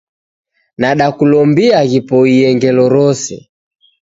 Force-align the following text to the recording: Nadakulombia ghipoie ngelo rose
Nadakulombia 0.79 1.79
ghipoie 1.89 2.47
ngelo 2.55 2.85
rose 2.93 3.37